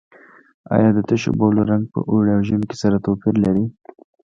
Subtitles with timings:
[0.75, 3.65] آیا د تشو بولو رنګ په اوړي او ژمي کې سره توپیر لري؟